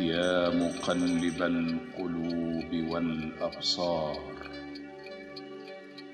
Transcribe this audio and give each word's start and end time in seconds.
يا 0.00 0.48
مقلب 0.50 1.42
القلوب 1.42 2.88
والابصار 2.92 4.26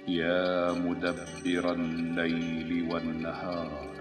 يا 0.09 0.73
مدبر 0.73 1.73
الليل 1.73 2.89
والنهار 2.93 4.01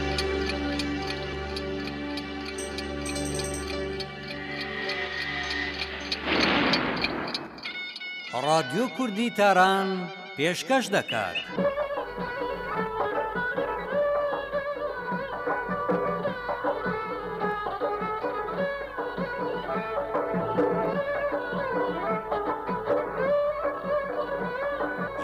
ڕادیۆ 8.45 8.85
کوردی 8.97 9.27
تاران 9.39 9.89
پێشکەش 10.37 10.85
دەکات. 10.95 11.39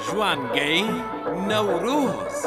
جوانگەی 0.06 0.82
نەورۆز. 1.48 2.38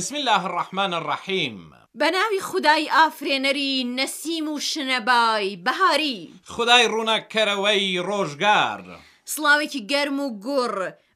بسم 0.00 0.14
الله 0.16 0.44
الرحمن 0.46 0.92
الرحیم 0.94 1.72
بەناوی 1.98 2.40
خدای 2.42 2.88
ئافرێنەری 2.88 3.84
نەسیم 4.00 4.48
و 4.54 4.58
شنەبای 4.70 5.58
بەهاری 5.66 6.28
خدای 6.46 6.84
ڕوونەکەرەوەی 6.92 8.02
ڕۆژگار 8.08 8.80
سڵاوێکی 9.34 9.84
گەرم 9.90 10.18
و 10.20 10.28
گوڕ 10.44 10.74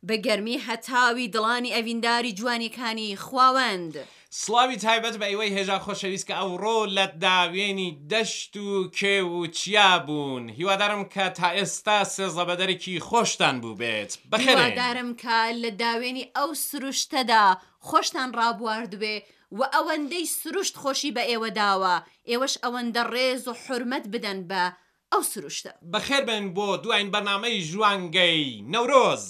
بە 0.08 0.16
گەرمی 0.26 0.62
هەتاوی 0.66 1.30
دڵانی 1.34 1.74
ئەڤینداری 1.76 2.34
جوانیەکانی 2.38 3.16
خواوەند. 3.24 3.94
سڵاوی 4.42 4.76
تایبەت 4.86 5.14
بە 5.20 5.26
ئەوەی 5.30 5.54
هێژا 5.56 5.78
خۆشەویست 5.84 6.26
کە 6.28 6.34
ئەوڕۆ 6.40 6.78
لە 6.96 7.04
داوێنی 7.24 7.90
دەشت 8.10 8.52
و 8.64 8.68
کێو 8.98 9.28
و 9.38 9.46
چیا 9.58 9.90
بوون 10.06 10.44
هیوادارم 10.58 11.02
کە 11.14 11.24
تا 11.38 11.48
ئێستا 11.56 11.98
سێزە 12.14 12.42
بەدەرێکی 12.48 13.04
خۆشتان 13.08 13.56
بوو 13.62 13.78
بێت 13.80 14.10
بەخێدارم 14.32 15.10
کە 15.22 15.38
لە 15.62 15.70
داوێنی 15.82 16.24
ئەو 16.36 16.50
سروشتەدا 16.68 17.44
خۆشتان 17.88 18.28
ڕابواردوێ 18.38 19.16
و 19.58 19.60
ئەوەندەی 19.74 20.26
سروشت 20.38 20.74
خۆشی 20.82 21.14
بە 21.16 21.22
ئێوە 21.30 21.48
داوە 21.60 21.94
ئێوەش 22.30 22.54
ئەوەندە 22.64 23.02
ڕێز 23.12 23.42
و 23.48 23.52
حرمەت 23.62 24.04
بدەن 24.12 24.38
بە 24.50 24.64
ئەو 25.12 25.22
سروشتە 25.32 25.72
بەخێر 25.92 26.22
بن 26.28 26.44
بۆ 26.56 26.66
دوایین 26.82 27.10
بەنامەی 27.14 27.58
ژوانگەی 27.70 28.44
نەورۆز. 28.72 29.24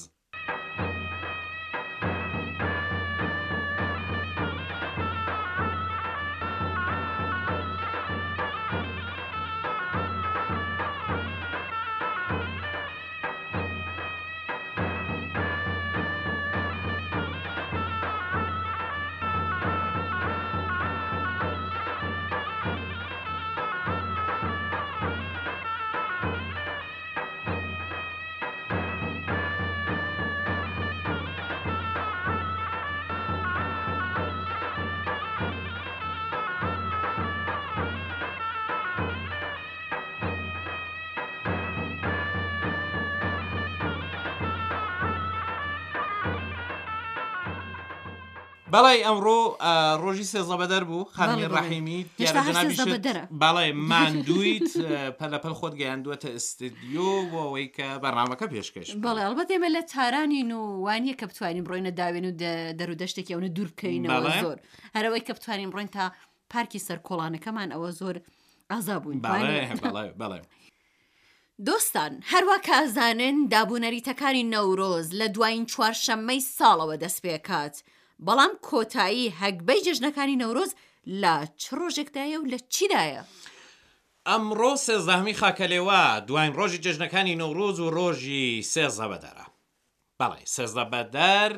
بەڵی 48.75 48.99
ئەمڕۆ 49.09 49.39
ڕۆژی 50.03 50.27
سێزە 50.35 50.57
بەدەر 50.61 50.83
بوو 50.89 51.05
خانی 51.17 51.45
ڕحیمی 51.57 52.01
بەڵێ 53.45 53.69
مادویت 53.91 54.71
پەلەپەل 55.19 55.55
خۆت 55.59 55.75
گەیاندووەتە 55.81 56.29
ئستدیۆ 56.39 57.11
بۆەوەی 57.33 57.67
کە 57.77 57.89
بەڕامەکە 58.03 58.47
پێشکەش 58.53 58.89
بەڵێ 59.07 59.21
ئەڵبەت 59.27 59.49
ئێمە 59.55 59.69
لە 59.77 59.83
تارانین 59.93 60.51
و 60.53 60.63
وانە 60.87 61.15
کە 61.21 61.27
بتوانین 61.31 61.65
بڕۆینە 61.67 61.93
داوێن 62.01 62.27
و 62.29 62.33
دەرو 62.79 62.95
دەشتێکی 63.03 63.33
ئەوە 63.35 63.49
دوورکەینەوە 63.57 64.31
زۆر 64.43 64.59
هەرەوەی 64.97 65.23
کە 65.27 65.33
بتوانین 65.37 65.71
بڕۆین 65.73 65.91
تا 65.97 66.05
پارکی 66.53 66.79
سەر 66.87 66.99
کۆڵانەکەمان 67.09 67.69
ئەوە 67.75 67.91
زۆر 68.01 68.17
ئازا 68.71 68.97
بوون 69.03 69.19
بەڵێ. 69.25 70.41
دۆستان 71.67 72.13
هەروە 72.33 72.57
کازانن 72.69 73.37
دابوونەریتەکانی 73.53 74.45
نەورۆز 74.55 75.09
لە 75.21 75.27
دوایین 75.35 75.65
چوارشەممەی 75.73 76.41
ساڵەوە 76.59 76.97
دەست 77.03 77.19
پێکات 77.25 77.77
بەڵام 78.27 78.53
کۆتایی 78.69 79.35
هەگبەی 79.41 79.85
جژنەکانی 79.87 80.41
نەورۆز 80.43 80.71
لە 81.23 81.35
چ 81.57 81.63
ڕۆژێکدایە 81.81 82.37
و 82.41 82.49
لە 82.53 82.59
چیدایە؟ 82.75 83.23
ئەمڕۆ 84.29 84.73
سێزدەهمی 84.87 85.39
خاکەلێوە 85.41 86.03
دوای 86.29 86.49
ڕۆژی 86.57 86.83
جژنەکانی 86.85 87.39
نەورۆز 87.41 87.77
و 87.81 87.93
ڕۆژی 87.97 88.63
سێزە 88.73 89.07
بەدەرە. 89.13 89.47
بەڵێ 90.19 90.43
سێزدە 90.55 90.85
بەدەر 90.93 91.53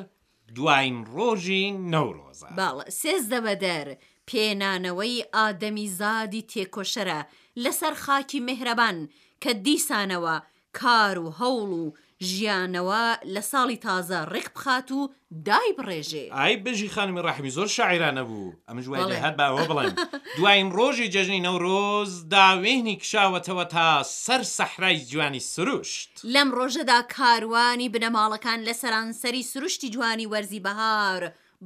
دوایین 0.57 0.97
ڕۆژی 1.17 1.65
نەورۆزە. 1.93 2.49
باڵ 2.59 2.79
سێزدە 3.01 3.41
بەدەر 3.47 3.87
پێنانەوەی 4.29 5.27
ئادەمی 5.35 5.89
زادی 6.01 6.43
تێکۆشەرە 6.53 7.21
لەسەر 7.63 7.95
خاکی 8.05 8.41
مهرەبان 8.49 8.99
کە 9.45 9.53
دیسانەوە 9.67 10.37
کار 10.79 11.17
و 11.25 11.31
هەوڵ 11.41 11.71
و 11.83 11.87
ژیانەوە 12.23 13.05
لە 13.35 13.41
ساڵی 13.51 13.79
تازە 13.85 14.21
ڕێک 14.33 14.49
بخات 14.57 14.89
و 14.93 15.11
دای 15.45 15.71
بڕێژێ 15.79 16.25
ئای 16.37 16.57
بژی 16.57 16.89
خانمی 16.89 17.21
ڕحمی 17.23 17.51
زۆر 17.57 17.67
شاعرانە 17.77 18.23
بوو 18.29 18.53
ئەم 18.69 18.79
جوای 18.81 19.05
لە 19.13 19.17
هەر 19.25 19.35
باوە 19.41 19.65
بڵێن 19.71 19.95
دوایم 20.39 20.69
ڕۆژی 20.79 21.11
جەژنی 21.15 21.45
نەورۆز 21.47 22.11
داوێنی 22.33 22.97
کشاوەتەوە 23.03 23.65
تا 23.75 24.03
سەر 24.25 24.43
سەحرای 24.57 24.97
جوانی 25.11 25.43
سروشت 25.53 26.11
لەم 26.35 26.49
ڕۆژەدا 26.59 26.99
کاروانی 27.17 27.93
بنەماڵەکان 27.95 28.61
لە 28.69 28.73
سەرانسەری 28.83 29.43
سروشتی 29.53 29.91
جوانی 29.95 30.27
وەرزی 30.33 30.61
بەهار 30.67 31.21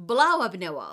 بڵاوە 0.07 0.47
بنەوە. 0.53 0.89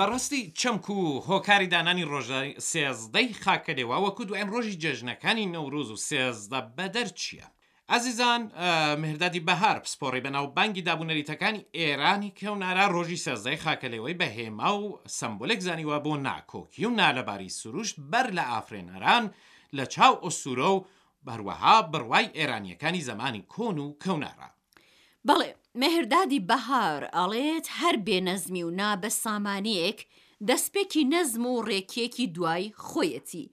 بەڕاستی 0.00 0.52
چەمک 0.60 0.90
و 0.90 1.00
هۆکاری 1.28 1.68
دانانی 1.74 2.04
ڕۆژاری 2.12 2.60
سێزدەی 2.70 3.28
خاکە 3.42 3.72
لێوا 3.78 3.98
وەکو 4.04 4.24
دو 4.28 4.34
ئەم 4.38 4.48
ڕۆژی 4.54 4.78
جێژنەکانی 4.82 5.50
نەورۆز 5.54 5.88
و 5.90 6.02
سێزدە 6.08 6.60
بەدەر 6.76 7.08
چییە؟ 7.20 7.46
ئازیزان 7.90 8.42
مهردادی 9.02 9.40
بەهار 9.48 9.78
پسپۆڕی 9.84 10.20
بەناو 10.24 10.46
بانگی 10.56 10.82
دابوونەریتەکانی 10.88 11.66
ئێرانی 11.78 12.32
کەونارا 12.38 12.86
ڕۆژی 12.96 13.22
سەزای 13.26 13.58
خاکەلەوەی 13.64 14.18
بە 14.20 14.26
هێما 14.38 14.70
و 14.82 14.86
سمبولێک 15.18 15.60
زانیوە 15.66 15.98
بۆ 16.04 16.14
ناکۆکی 16.26 16.82
و 16.86 16.90
نالەباری 17.00 17.50
سروشت 17.60 17.96
بەر 18.12 18.26
لە 18.38 18.44
ئافرێنەران 18.52 19.24
لە 19.76 19.84
چاو 19.94 20.14
ئۆسوورە 20.24 20.68
و 20.74 20.84
بەروەها 21.26 21.76
بڕوای 21.92 22.26
ئێرانیەکانی 22.38 23.00
زمانی 23.08 23.42
کۆن 23.52 23.76
و 23.80 23.96
کەونارا. 24.02 24.50
بەڵێ 25.28 25.50
مەهردادی 25.80 26.40
بەهار 26.50 27.02
ئەڵێت 27.16 27.66
هەر 27.78 27.96
بێنەزمی 28.06 28.64
و 28.66 28.70
نابە 28.80 29.10
سامانەیەک 29.22 29.98
دەستپێکی 30.48 31.02
نەزم 31.14 31.44
و 31.52 31.62
ڕێکیەکی 31.68 32.26
دوای 32.36 32.66
خۆیەتی 32.86 33.46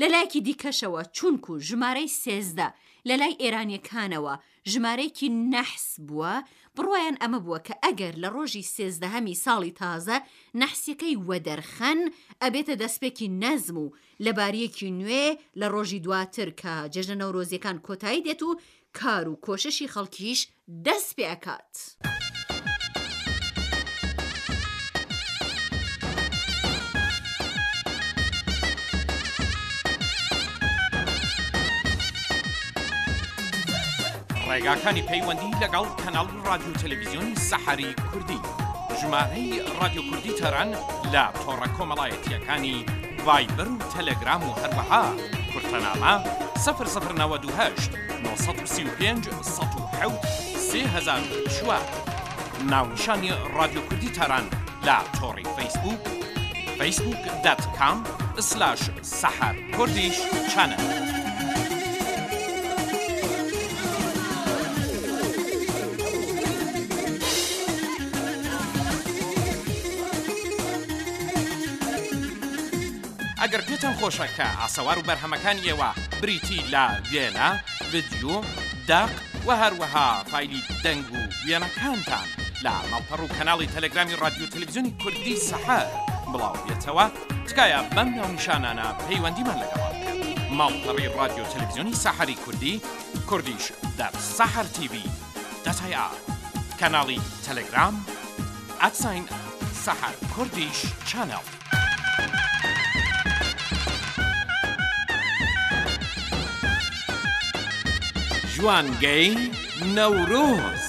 لەلایکی 0.00 0.40
دیکەشەوە 0.46 1.02
چونکو 1.16 1.52
ژمارەی 1.68 2.14
سێزدە 2.22 2.68
لە 3.08 3.14
لای 3.20 3.34
ئێرانیەکانەوە 3.42 4.34
ژمارەیەکی 4.72 5.28
نەحس 5.52 5.88
بووە 6.08 6.34
بڕوایان 6.76 7.16
ئەمە 7.22 7.38
بووە 7.44 7.58
کە 7.66 7.74
ئەگەر 7.84 8.14
لە 8.22 8.28
ڕۆژی 8.36 8.68
سێزدەهەمی 8.74 9.40
ساڵی 9.44 9.76
تازە 9.80 10.18
نەحسیەکەی 10.60 11.18
وەدەرخەن 11.28 12.00
ئەبێتە 12.42 12.74
دەستپێکی 12.82 13.28
نەزم 13.42 13.76
و 13.84 13.92
لەبارەیەکی 14.26 14.90
نوێ 15.00 15.26
لە 15.60 15.66
ڕۆژی 15.74 16.02
دواتر 16.04 16.48
کە 16.60 16.74
جێژە 16.94 17.16
نەورۆزیەکان 17.20 17.76
کۆتایی 17.86 18.24
دێت 18.26 18.42
و 18.46 18.50
کار 19.02 19.28
و 19.28 19.38
کۆشەشی 19.46 19.88
خەڵکیش 19.94 20.40
دەست 20.86 21.10
پێکات. 21.18 21.74
ڕێگاکانی 34.48 35.02
پەیوەندی 35.08 35.52
لەگەڵ 35.62 35.86
کەناڵ 36.02 36.28
رادیو 36.46 36.74
تەلەویزیۆنی 36.82 37.38
سەحری 37.50 37.90
کوردی 38.10 38.40
ژمارەی 39.00 39.58
رادیو 39.80 40.02
کوردی 40.10 40.32
تەران 40.40 40.70
لە 41.12 41.24
تۆڕە 41.44 41.68
کۆمەڵایەتیەکانی 41.76 42.76
ڤایبەر 43.26 43.68
و 43.70 43.78
تەلەگرام 43.94 44.40
و 44.44 44.56
هەروەها 44.60 45.04
کورتەنامە 45.52 46.12
سفر 46.58 46.84
سفر 46.84 47.12
نەوەدو 47.12 47.50
هەشت 47.60 47.90
1935 48.24 49.42
سهزار 50.70 51.20
شوار 51.58 51.82
ناونشانی 52.70 53.30
رادیو 53.54 53.80
کوردی 53.80 54.10
تەران 54.18 54.44
لە 54.86 54.98
تۆڕی 55.18 55.46
فیسبوک 55.56 56.00
فیسبوک 56.78 57.20
دەتکام 57.44 57.98
سلاش 58.50 58.80
سەحر 59.20 59.54
کوردیش 59.76 60.16
چەنە. 60.54 60.78
چەند 73.84 74.00
خۆشەکە 74.00 74.46
ئاسەوار 74.62 74.98
و 74.98 75.02
بەرهەمەکان 75.08 75.56
ئێوە 75.66 75.90
بریتی 76.22 76.60
لا 76.72 76.86
وێنە 77.12 77.48
ڤیددیو 77.92 78.38
داق 78.88 79.10
و 79.46 79.50
هەروەها 79.62 80.08
فیلی 80.30 80.60
دەنگ 80.84 81.06
و 81.16 81.20
وێنەکانتان 81.46 82.26
لا 82.64 82.74
ماڵپەڕ 82.90 83.20
و 83.24 83.32
کەناڵی 83.36 83.68
تەلەگرامی 83.74 84.16
رادیو 84.22 84.46
تەلویزیۆنی 84.52 84.92
کوردی 85.02 85.36
سەحر 85.48 85.86
بڵاو 86.32 86.56
بێتەوە 86.66 87.06
تکایە 87.48 87.80
بەم 87.94 88.08
ناو 88.18 88.30
نیشانانە 88.36 88.86
پەیوەندیمان 89.06 89.58
لەگەڵ 89.62 89.86
ماڵپەڕی 90.58 91.08
رادیو 91.18 91.44
تەلویزیۆنی 91.52 91.94
سەحری 92.04 92.34
کوردی 92.44 92.80
کوردیش 93.28 93.64
دەب 93.98 94.14
سەحر 94.36 94.66
TV 94.76 94.94
دەتیا 95.64 96.06
کەناڵی 96.80 97.20
تەلگرام 97.46 97.94
ئەسین 98.82 99.24
سەحر 99.84 100.14
کوردیش 100.34 100.78
چەنەڵ. 101.08 101.63
ژوانگەی 108.54 109.34
نەورۆز. 109.96 110.82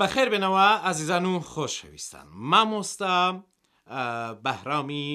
بەخێر 0.00 0.28
بنەوە 0.32 0.68
ئازیزان 0.84 1.24
و 1.30 1.34
خۆشەویستان 1.52 2.28
مامۆستا 2.50 3.18
بەهرامی 4.44 5.08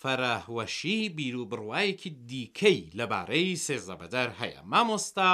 فەرەهوەشی 0.00 1.00
بیر 1.16 1.36
و 1.36 1.44
بڕواایەکی 1.50 2.10
دیکەی 2.30 2.80
لەبارەی 2.98 3.56
سێزدە 3.66 3.96
بەدەر 4.00 4.30
هەیە 4.40 4.60
مامۆستا 4.72 5.32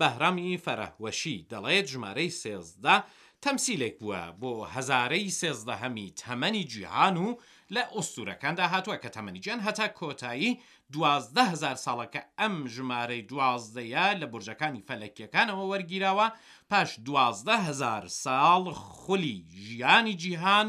بەهرامی 0.00 0.60
فەرەهوەشی 0.64 1.36
دەڵێت 1.52 1.86
ژمارەی 1.92 2.30
سێزدا 2.42 2.96
تەمسیلێک 3.44 3.94
بووە 4.00 4.22
بۆ 4.40 4.52
هزارەی 4.74 5.34
سێزدە 5.40 5.76
هەمی 5.82 6.08
تەمەنی 6.22 6.64
جیهان 6.72 7.16
و 7.26 7.28
لە 7.74 7.82
ئۆستورەکاندا 7.94 8.66
هاتووە 8.72 8.96
کە 9.02 9.08
تەمەنیجان 9.16 9.60
هەتا 9.66 9.86
کۆتایی 9.98 10.52
12هزار 10.94 11.76
ساڵەکە 11.86 12.20
ئەم 12.40 12.54
ژمارەی 12.74 13.26
دوازدەیە 13.30 14.06
لە 14.20 14.26
برژەکانی 14.32 14.86
فەلەکیەکانەوە 14.88 15.64
وەرگیراوە 15.72 16.26
پاش 16.70 16.90
12هزار 17.08 18.04
ساڵ 18.24 18.64
خولی 18.94 19.36
ژیانی 19.64 20.14
جیهان 20.22 20.68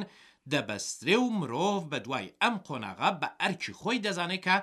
دەبەسترێ 0.54 1.18
و 1.25 1.27
مرۆڤ 1.39 1.80
بە 1.92 1.98
دوای 2.06 2.33
ئەم 2.42 2.56
قۆناغا 2.68 3.10
بە 3.22 3.30
ئەرکی 3.42 3.74
خۆی 3.80 4.04
دەزانێت 4.06 4.44
کە 4.45 4.56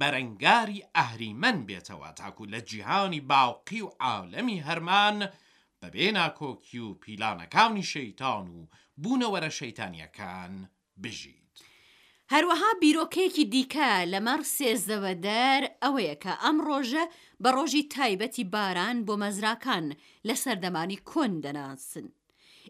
بەرەنگاری 0.00 0.78
ئەهریمەن 0.96 1.58
بێتەوە 1.68 2.10
تاکو 2.18 2.44
لە 2.52 2.60
جیهانی 2.70 3.20
باوقی 3.30 3.80
و 3.86 3.90
عاالەمی 4.04 4.62
هەرمان، 4.66 5.18
بەبێ 5.82 6.06
ناکۆکی 6.18 6.78
و 6.86 6.90
پیلانەکانی 7.02 7.88
شەیتان 7.92 8.44
و 8.56 8.58
بوونەوەرە 9.02 9.50
شەیتانیەکان 9.58 10.52
بژیت. 11.02 11.54
هەروەها 12.34 12.70
بیرۆکەیەکی 12.82 13.44
دیکە 13.54 13.90
لەمەڕ 14.12 14.40
سێزەوەدەر 14.56 15.62
ئەوەیە 15.82 16.16
کە 16.22 16.32
ئەم 16.42 16.56
ڕۆژە 16.68 17.04
بە 17.42 17.48
ڕۆژی 17.56 17.88
تایبەتی 17.94 18.44
باران 18.54 18.96
بۆ 19.06 19.14
مەزراکان 19.22 19.86
لە 20.28 20.34
سەردەمانی 20.42 21.02
کۆن 21.10 21.32
دەناسن. 21.44 22.06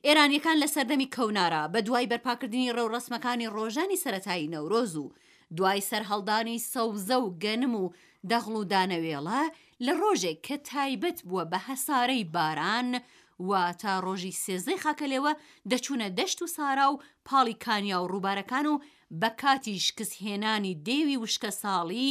ئێرانیەکان 0.06 0.56
لە 0.62 0.68
سەردەمی 0.74 1.12
کەونارا 1.14 1.64
بە 1.72 1.80
دوای 1.86 2.08
بەرپاکردنی 2.12 2.74
ڕەوڕسمەکانی 2.76 3.52
ڕۆژانی 3.56 4.00
سەتایی 4.04 4.50
نەورۆز 4.54 4.92
و 4.96 5.12
دوای 5.56 5.80
سەررهڵدانی 5.90 6.62
سەوزە 6.72 7.16
و 7.22 7.26
گەنم 7.42 7.74
و 7.82 7.84
دەغڵ 8.30 8.54
و 8.60 8.68
دانەوێڵە 8.72 9.42
لە 9.86 9.92
ڕۆژێک 10.02 10.38
کە 10.46 10.56
تایبەت 10.72 11.18
بووە 11.28 11.44
بە 11.52 11.58
هەسارەی 11.68 12.24
باران 12.34 12.90
و 13.48 13.50
تا 13.82 13.92
ڕۆژی 14.04 14.38
سێزەی 14.44 14.82
خاکەلێوە 14.84 15.32
دەچوونە 15.70 16.08
دەشت 16.18 16.38
و 16.42 16.46
سارا 16.56 16.87
و 16.92 17.00
پاڵی 17.28 17.56
کانیا 17.64 17.99
و 18.02 18.10
ڕووبارەکان 18.12 18.66
و 18.72 18.80
بە 19.20 19.30
کاتی 19.42 19.75
شکستهێنانی 19.87 20.75
دێوی 20.87 21.16
وشکە 21.22 21.50
ساڵی 21.62 22.08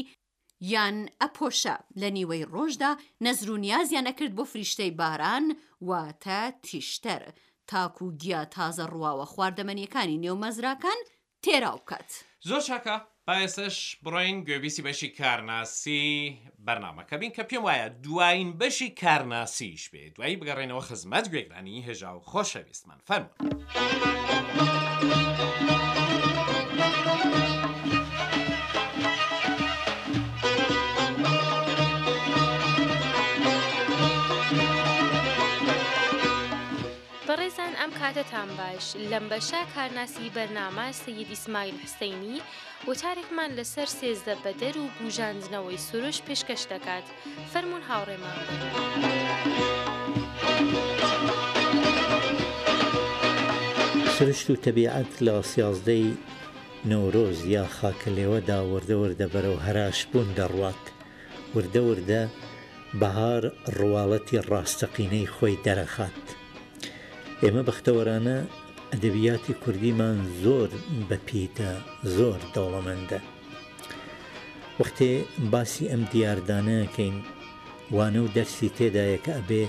یان 0.74 0.98
ئەپۆشە 1.22 1.76
لە 2.02 2.10
نیوەی 2.16 2.48
ڕۆژدا 2.54 2.92
نەزرونیازیان 3.26 4.06
ئەکرد 4.10 4.34
بۆ 4.38 4.44
فریشتەی 4.52 4.92
باران 5.02 5.46
و 5.88 5.90
تا 6.24 6.40
تیشتەر 6.66 7.24
تاکو 7.70 8.06
و 8.06 8.12
گیا 8.22 8.42
تازە 8.56 8.86
ڕواوە 8.94 9.26
خواردەمەنیەکانی 9.34 10.22
نێو 10.24 10.36
مەزراکان 10.44 11.00
تێراو 11.44 11.80
کات. 11.90 12.10
زۆر 12.50 12.62
شکە؟ 12.70 12.96
ئێسش 13.38 13.96
بڕۆین 14.06 14.38
گوێویستی 14.48 14.84
بەشی 14.88 15.10
کارناسی 15.20 16.08
بەرنامەکە 16.68 17.16
بین 17.22 17.32
کە 17.38 17.44
پێم 17.50 17.64
وایە 17.68 17.88
دوایین 18.04 18.50
بەشی 18.62 18.90
کارناسیش 19.02 19.84
بێ 19.92 20.04
دوایی 20.16 20.40
بگەڕێنەوە 20.42 20.84
خزمەت 20.90 21.26
گوێگرانی 21.32 21.86
هێژا 21.88 22.12
و 22.16 22.22
خۆشەویستمان 22.32 23.00
فەرمو. 23.08 23.34
کاتتان 38.00 38.50
باش 38.60 38.86
لەم 39.12 39.26
بەشە 39.32 39.62
کارناسی 39.76 40.28
بەرنامە 40.36 40.88
سەید 41.04 41.30
ئیسمایل 41.36 41.76
حسەینی 41.84 42.38
وتارێکمان 42.88 43.50
لەسەر 43.60 43.90
سێزدە 44.00 44.36
بەدەر 44.44 44.76
و 44.82 44.86
بژاندنەوەی 45.00 45.80
سروش 45.88 46.18
پێشکەش 46.28 46.64
دەکات 46.74 47.06
فەرمونون 47.52 47.84
هاوڕێمان. 47.90 48.38
سرشت 54.18 54.48
و 54.52 54.56
تەبیعەت 54.66 55.12
لە 55.26 55.36
سیازدەی 55.54 56.08
نۆرۆز 56.92 57.40
یا 57.56 57.66
خاکە 57.80 58.10
لێوەدا 58.18 58.60
وردەوردە 58.72 59.28
بەرەو 59.34 59.58
هەراش 59.66 60.00
بوون 60.12 60.30
دەڕوات 60.40 60.84
وردەوردە 61.56 62.22
بەهار 63.02 63.44
ڕواڵەتی 63.80 64.36
ڕاستەقینەی 64.50 65.30
خۆی 65.36 65.56
دەرەخات. 65.66 66.20
ئێمە 67.46 67.64
بەختەوەرانە 67.70 68.38
ئەدەبیاتی 68.92 69.54
کوردیمان 69.64 70.18
زۆر 70.44 70.70
بەپیتە 71.10 71.72
زۆر 72.16 72.40
دەوڵەمەندە 72.56 73.20
وەختێ 74.80 75.12
باسی 75.52 75.90
ئەم 75.92 76.04
دیاردانەکەین 76.12 77.18
وانە 77.96 78.20
و 78.24 78.32
دەرسی 78.36 78.74
تێدایەکە 78.78 79.32
ئەبێ 79.38 79.64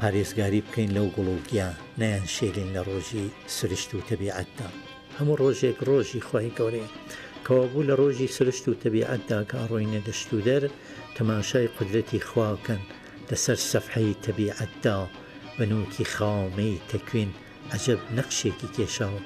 پارێزگاری 0.00 0.64
بکەین 0.66 0.90
لەو 0.96 1.06
گوڵوگیا 1.16 1.68
نیان 2.00 2.24
شێلین 2.36 2.68
لە 2.76 2.80
ڕۆژی 2.88 3.26
سرشت 3.56 3.90
و 3.94 4.06
تەبیعەتدا 4.10 4.68
هەموو 5.16 5.38
ڕۆژێک 5.42 5.78
ڕۆژی 5.88 6.24
خۆی 6.28 6.50
گەورەیە 6.58 6.88
کەوا 7.46 7.64
بوو 7.70 7.86
لە 7.88 7.94
ڕۆژی 8.00 8.32
سرشت 8.36 8.64
و 8.68 8.78
تەبیعەتدا 8.84 9.40
کە 9.50 9.56
ئەڕۆینە 9.60 10.00
دەشت 10.08 10.28
و 10.36 10.40
دەر 10.48 10.62
تەماشای 11.16 11.72
قدرەتی 11.76 12.20
خواکەن 12.28 12.82
لەسەر 13.30 13.58
سەفحەی 13.72 14.20
تەبیعەتدا 14.24 14.96
و 15.02 15.06
بنووکی 15.58 16.04
خاومەی 16.14 16.74
تەکوین 16.92 17.30
عجب 17.74 17.98
نەخشێکی 18.18 18.68
کێشاوە 18.76 19.20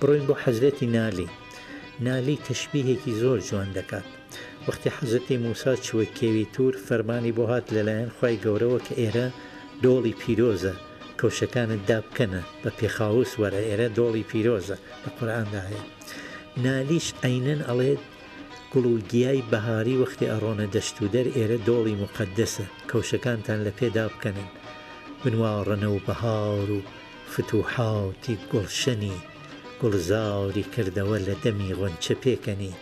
بڕۆین 0.00 0.24
بۆ 0.28 0.34
حەزرەتی 0.44 0.86
نالی 0.96 1.28
نالی 2.06 2.42
تەشببیهێکی 2.48 3.18
زۆر 3.22 3.38
جوان 3.48 3.70
دەکات 3.78 4.06
وەختی 4.66 4.94
حەزەتی 4.96 5.36
موسا 5.46 5.72
چوە 5.86 6.04
کێوی 6.18 6.46
تور 6.54 6.72
فەرمانی 6.86 7.36
بۆ 7.38 7.44
هات 7.52 7.66
لەلایەن 7.76 8.10
خی 8.18 8.36
گەورەوە 8.44 8.80
کە 8.86 8.94
ئێرە 9.00 9.26
دۆڵی 9.84 10.14
پیرۆزە 10.20 10.74
کەوشەکانت 11.20 11.80
دابکەنە 11.88 12.42
بە 12.62 12.70
پێخاوس 12.78 13.30
وەرە 13.40 13.60
ئێرە 13.68 13.88
دۆڵی 13.98 14.24
پیرۆزە 14.30 14.76
لە 15.02 15.08
قورآاندا 15.16 15.62
هەیە 15.68 15.84
نالیش 16.66 17.06
ئەینەن 17.24 17.60
ئەڵێت 17.68 18.02
گوڵوگیای 18.72 19.46
بەهاری 19.52 19.98
وەختی 20.02 20.30
ئەڕۆنە 20.32 20.66
دەشت 20.74 20.96
و 21.02 21.06
دەر 21.14 21.26
ئێرە 21.36 21.58
دۆڵی 21.68 21.98
مقدسە 22.04 22.64
کەوشەکانتان 22.90 23.58
لە 23.66 23.72
پێدا 23.78 24.04
بکەنن 24.12 24.48
بنوا 25.24 25.54
ڕەنەوبەهار 25.68 26.66
و 26.76 26.80
فتوحاوتی 27.32 28.34
گوڵشنی 28.50 29.16
گوڵزاوری 29.80 30.64
کردەوە 30.74 31.18
لە 31.26 31.34
دەمی 31.44 31.70
غۆنچە 31.78 32.14
پێکەنی 32.24 32.72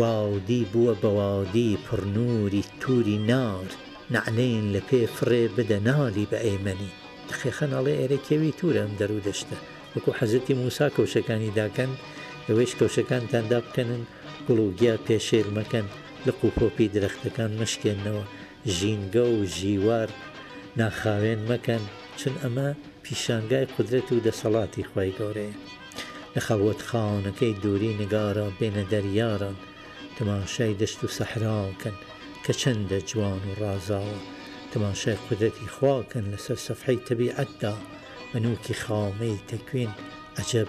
واودی 0.00 0.62
بووە 0.72 0.92
بەواودی 1.02 1.78
پڕنووری 1.86 2.64
تووری 2.80 3.18
نار 3.30 3.66
نعنین 4.14 4.64
لە 4.74 4.80
پێ 4.88 5.00
فڕێ 5.16 5.44
بدە 5.56 5.78
نالی 5.88 6.26
بە 6.30 6.38
ئەیمەنی 6.46 6.90
خێخەناڵێ 7.38 7.94
ئێرەکێوی 8.00 8.52
تورە 8.58 8.80
ئەم 8.82 8.92
دەرو 9.00 9.18
دەشتە 9.28 9.58
وەکو 9.94 10.10
حەزەتی 10.18 10.54
موسا 10.60 10.86
کەوشەکانی 10.96 11.54
داکەن 11.60 11.90
ئەوەش 12.48 12.72
کەوشەکانتاندا 12.80 13.58
بکەنن 13.64 14.02
گوڵوگیا 14.46 14.94
پێشێل 15.06 15.48
مەکەن 15.58 15.86
لە 16.26 16.32
قوپۆپی 16.40 16.86
درەختەکان 16.94 17.50
مشکێنەوە 17.62 18.24
ژینگە 18.78 19.24
و 19.34 19.38
ژیوار 19.56 20.10
ناخاوێن 20.78 21.40
مەکەن 21.50 21.82
چون 22.18 22.34
ئەمە 22.42 22.68
پیشانگای 23.02 23.64
قدرەت 23.76 24.08
و 24.12 24.20
دەسەڵاتی 24.26 24.84
خی 24.92 25.10
گەورەیە 25.18 25.56
لە 26.34 26.40
خەوت 26.46 26.80
خاونەکەی 26.90 27.58
دووری 27.62 27.96
نگارە 28.02 28.46
بێنە 28.58 28.84
دەریاران 28.92 29.56
تەماشای 30.16 30.78
دەشت 30.80 31.00
و 31.04 31.14
سەحراوکەن 31.18 31.96
کە 32.44 32.52
چەندە 32.60 32.98
جوان 33.10 33.42
و 33.48 33.54
ڕازاوە 33.60 34.18
تەماشای 34.72 35.18
قدرەتی 35.28 35.72
خواکەن 35.74 36.24
لەسەر 36.32 36.58
سەفحی 36.66 37.04
تەبیعەتدا 37.08 37.74
منوکی 38.32 38.74
خاومەی 38.82 39.38
تەکوێن 39.50 39.92
ئەجەب 40.38 40.68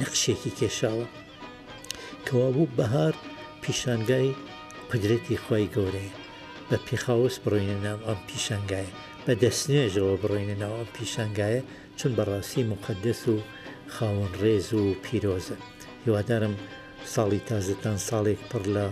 نەخشێکی 0.00 0.52
کێشاوە 0.58 1.06
کەوابوو 2.26 2.72
بەهار 2.78 3.14
پیشانگای 3.62 4.28
قدرەتی 4.90 5.38
خی 5.44 5.66
گەورەیە 5.74 6.16
بە 6.68 6.76
پێخاوس 6.86 7.34
بڕۆینە 7.42 7.78
نام 7.86 8.00
ئەم 8.08 8.20
پیشنگایە 8.28 8.94
بە 9.30 9.36
دەستنێژەوە 9.46 10.14
بڕێنەوە 10.22 10.82
پیشنگایە 10.94 11.62
چون 11.98 12.12
بەڕاستی 12.18 12.62
مقدس 12.72 13.22
و 13.32 13.36
خاوەن 13.94 14.32
ڕێز 14.42 14.68
و 14.80 14.82
پیرۆزە 15.04 15.56
هیوادارم 16.04 16.54
ساڵی 17.14 17.40
تازتان 17.48 17.98
ساڵێک 18.08 18.40
پڕ 18.50 18.62
لە 18.76 18.86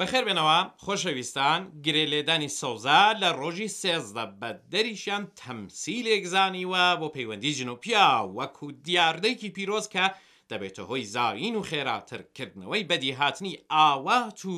بەخێر 0.00 0.24
بێنەوە 0.28 0.58
خۆشەویستان 0.84 1.60
گرێلێدانی 1.84 2.50
سەوزا 2.60 3.02
لە 3.22 3.28
ڕۆژی 3.40 3.70
سێزدە 3.80 4.24
بە 4.40 4.50
دەریشیان 4.72 5.24
تەمسیلێک 5.40 6.24
زانیوە 6.34 6.84
بۆ 7.00 7.08
پەیوەندی 7.16 7.54
ژنوپیا 7.58 8.08
وەکو 8.36 8.66
دیاردەیەکی 8.86 9.52
پیرۆز 9.56 9.88
کە 9.94 10.06
دەبێتە 10.50 10.82
هۆی 10.88 11.04
زاین 11.14 11.54
و 11.56 11.62
خێراترکردنەوەی 11.70 12.88
بەدی 12.90 13.16
هاتنی 13.20 13.60
ئاوات 13.72 14.40
و 14.54 14.56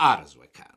ئارزوەکان. 0.00 0.76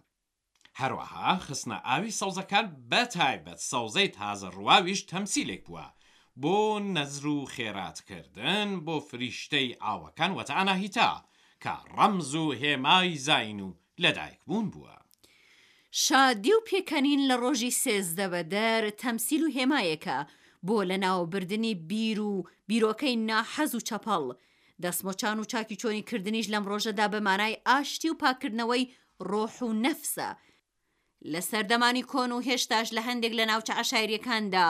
هەروەها 0.80 1.30
خستنە 1.48 1.78
ئاوی 1.90 2.16
سەوزەکان 2.20 2.66
بەتایبەت 2.92 3.60
سەوزەی 3.72 4.08
تازە 4.18 4.48
ڕواویش 4.58 5.02
تەمسیلێک 5.12 5.62
بووە 5.68 5.86
بۆ 6.42 6.58
نەزر 6.96 7.26
و 7.36 7.38
خێراتکردن 7.54 8.70
بۆ 8.86 8.96
فریشتەی 9.10 9.78
ئاوەکان 9.84 10.32
وەتەعانا 10.40 10.74
هیتا 10.82 11.12
کە 11.64 11.74
ڕەمز 11.96 12.32
و 12.44 12.46
هێمای 12.62 13.16
زین 13.28 13.60
و 13.66 13.70
لەدایک 14.04 14.42
بوون 14.48 14.68
بووە. 14.74 14.96
شادی 16.06 16.52
و 16.54 16.60
پێکەنین 16.70 17.22
لە 17.32 17.36
ڕۆژی 17.44 17.72
سێزدە 17.84 18.28
بەدەر 18.34 18.84
تەمسیل 19.02 19.44
و 19.44 19.52
هێمایەکە 19.56 20.20
بۆ 20.64 20.84
لە 20.84 20.98
ناوبردننی 21.06 21.76
بیر 21.76 22.20
و 22.22 22.48
بیرۆکەی 22.72 23.16
ناحەز 23.30 23.72
و 23.76 23.80
چەپەڵ 23.90 24.24
دەستمۆچان 24.84 25.38
و 25.40 25.44
چاکی 25.52 25.76
چۆنی 25.82 26.04
کردنیش 26.10 26.48
لەم 26.54 26.64
ڕۆژەدا 26.72 27.06
بەمانای 27.14 27.62
ئاشتی 27.68 28.10
و 28.12 28.16
پاکردنەوەی 28.24 28.84
ڕۆح 29.32 29.56
و 29.70 29.74
نەفسە 29.84 30.30
لە 31.34 31.42
سەردەمانی 31.50 32.04
کۆن 32.12 32.32
و 32.32 32.42
هێشتاش 32.48 32.88
لە 32.98 33.02
هەندێک 33.08 33.34
لە 33.40 33.46
ناوچە 33.50 33.74
عشاعریەکاندا 33.82 34.68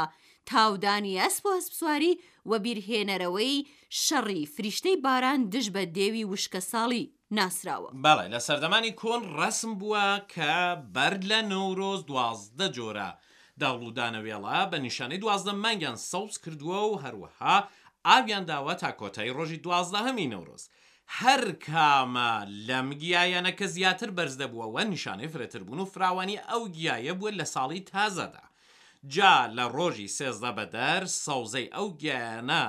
تاودانی 0.50 1.20
ئەسپ 1.22 1.44
و 1.46 1.56
هەسپسواری 1.58 2.14
وە 2.50 2.56
بیرهێنەرەوەی 2.66 3.56
شەڕی 4.04 4.44
فریشتەی 4.56 4.98
باران 5.06 5.40
دش 5.54 5.66
بە 5.76 5.84
دێوی 5.98 6.24
وشکە 6.32 6.62
ساڵی 6.72 7.04
ناسراوە 7.38 7.90
بەڵێ 8.04 8.26
لە 8.34 8.40
سەردەمانی 8.48 8.94
کۆن 9.02 9.22
ڕسم 9.40 9.72
بووە 9.80 10.06
کە 10.34 10.54
بەر 10.96 11.14
لە 11.32 11.40
نەورۆز 11.52 12.00
دوازدە 12.10 12.68
جۆرە 12.78 13.10
داڵودانەوێڵە 13.62 14.58
بە 14.72 14.78
نیشانەی 14.86 15.22
دوازدە 15.24 15.54
مانگیان 15.64 15.96
سەوز 16.12 16.34
کردووە 16.46 16.80
و 16.92 17.00
هەروەها 17.04 17.58
ئاویان 18.08 18.46
داوە 18.52 18.74
تا 18.84 18.92
کۆتایی 19.00 19.36
ڕۆژی 19.38 19.58
دوازدە 19.66 20.00
هەمی 20.08 20.28
نەورۆز. 20.34 20.64
هەر 21.20 21.44
کامە 21.68 22.34
لەم 22.68 22.90
گیایەنە 23.02 23.52
کە 23.60 23.66
زیاتر 23.76 24.10
بەرز 24.18 24.36
دەبووەوە 24.42 24.84
نیشانەی 24.94 25.28
فرێتربوون 25.34 25.80
و 25.82 25.86
فراوانی 25.94 26.40
ئەو 26.50 26.64
گیایە 26.76 27.14
بووە 27.18 27.32
لە 27.40 27.46
ساڵی 27.54 27.80
تازەدا. 27.92 28.46
جا 29.14 29.38
لە 29.58 29.66
ڕۆژی 29.76 30.08
سێزدە 30.18 30.52
بەدەر 30.58 31.02
سەوزەی 31.24 31.72
ئەو 31.76 31.88
گیانە 32.02 32.66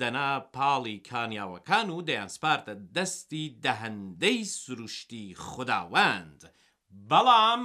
دەنا 0.00 0.30
پاڵی 0.54 0.98
کانیاوەکان 1.10 1.88
و 1.90 2.02
دەیانسپارتە 2.08 2.74
دەستی 2.94 3.44
دەهندەی 3.64 4.40
سروشتی 4.62 5.26
خداوەند. 5.44 6.40
بەڵام، 7.10 7.62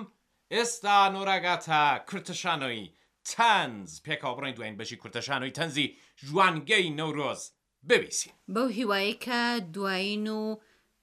ئێستا 0.53 0.98
نۆراگاتە 1.13 1.82
کورتشانەوەی 2.10 2.91
تەنز 3.32 3.91
پێکا 4.06 4.29
بڕین 4.38 4.56
دوێن 4.58 4.75
بەشی 4.79 5.00
کورتەشانەوەی 5.01 5.56
تەنزی 5.58 5.88
ژوانگەی 6.25 6.89
نەورۆز 7.00 7.41
ببیسین 7.89 8.34
بەو 8.56 8.68
هیوایی 8.77 9.20
کە 9.25 9.41
دوایین 9.75 10.27
و 10.39 10.44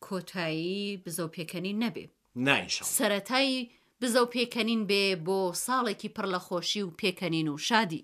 کۆتایی 0.06 0.98
بزەوپێکەنی 1.04 1.76
نەبێ 1.82 2.04
نایش 2.46 2.74
سەتایی 2.96 3.68
بزەوپێکەنین 4.00 4.82
بێ 4.90 5.04
بۆ 5.26 5.38
ساڵێکی 5.64 6.12
پڕ 6.16 6.26
لە 6.34 6.40
خۆشی 6.46 6.82
و 6.84 6.94
پێکەنین 7.00 7.48
و 7.50 7.56
شادی. 7.68 8.02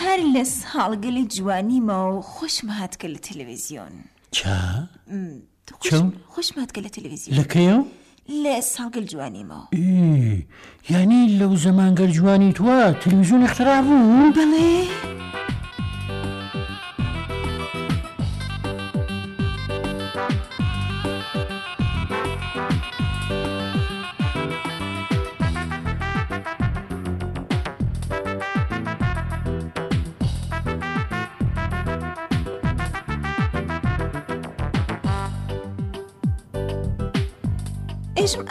هەر 0.00 0.20
لە 0.34 0.42
ساڵگەلی 0.62 1.24
جوانیمەوە 1.34 2.16
خۆشم 2.32 2.68
هاتکە 2.78 3.06
لە 3.14 3.18
تەلەڤزیۆن 3.26 3.94
خۆشماتکە 6.34 6.80
لە 6.86 6.90
تەلەڤزیۆن 6.96 7.32
لەکەیە؟ 7.38 7.76
لە 8.42 8.54
ساڵگەل 8.74 9.06
جوانیمەوە 9.12 9.66
یعنی 10.92 11.20
لەو 11.38 11.52
زەمانگەر 11.64 12.10
جوانی 12.18 12.50
توە 12.58 12.78
تەلویزیۆن 13.04 13.42
اخترا 13.48 13.76
بوو 13.86 14.32
بڵێ؟ 14.36 14.80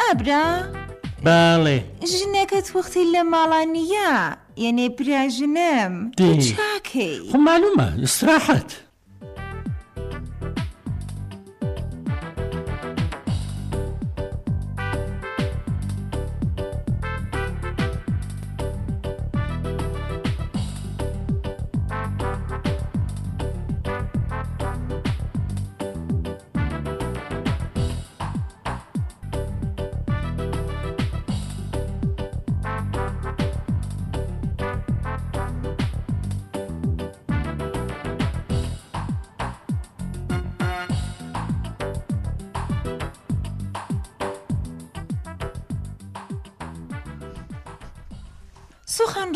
ئابرا 0.10 0.46
باڵێ 1.26 1.78
ژنەکەت 2.16 2.68
وەختی 2.76 3.06
لە 3.14 3.22
ماڵانیە 3.34 4.12
یەنێ 4.64 4.88
پراژنم 4.98 5.94
چاکەی 6.48 7.14
خمالومە 7.32 7.88
استراحەت. 8.06 8.70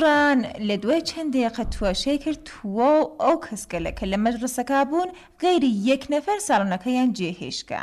ڕان 0.04 0.40
لە 0.68 0.76
دوای 0.84 1.02
چەندێقە 1.10 1.64
توۆشەی 1.74 2.20
کرد 2.24 2.40
تووە 2.50 2.90
و 2.98 3.06
ئەو 3.22 3.36
کەسگەلەکە 3.46 4.06
لە 4.12 4.18
مەجرسەکە 4.26 4.78
بوون 4.90 5.10
غەیری 5.42 5.72
یەک 5.90 6.04
نەفەر 6.14 6.38
ساڵنەکەیان 6.48 7.10
جێهێشکە 7.18 7.82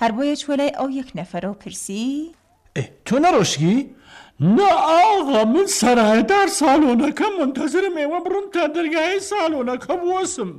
هەر 0.00 0.10
بۆیە 0.16 0.34
چوەلای 0.42 0.76
ئەو 0.78 0.88
یەک 1.00 1.10
نەفەرە 1.18 1.48
و 1.50 1.58
پرسی 1.62 2.06
تۆ 3.06 3.16
نەڕۆشکی؟ 3.24 3.76
نە 4.56 4.68
ئاغا 4.88 5.40
من 5.54 5.66
سەرهدار 5.80 6.48
ساڵۆنەکەم 6.60 7.32
منتەزرم 7.40 7.94
ئێوە 8.00 8.18
بڕم 8.24 8.46
تا 8.54 8.64
دەرگای 8.76 9.20
ساڵۆنەکەم 9.30 10.00
وەسم 10.12 10.50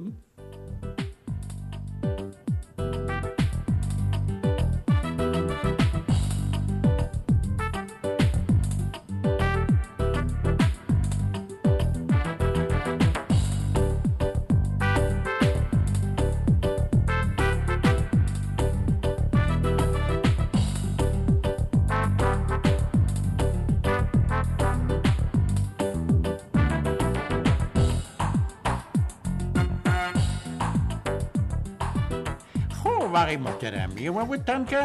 گەرامیەوە 33.62 34.24
وتان 34.32 34.62
کە 34.72 34.82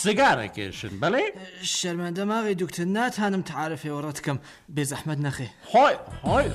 سگارەکێشن 0.00 0.92
بڵێ 1.02 1.24
شەرمەندە 1.76 2.24
ماوەی 2.30 2.54
دوکتتر 2.60 2.84
ناتانم 2.96 3.42
تعاعرفێەوە 3.50 4.00
ڕەتکەم 4.06 4.38
بێزەحمد 4.74 5.18
نەخێ 5.26 5.48
خۆی 5.72 5.96
خۆی. 6.24 6.48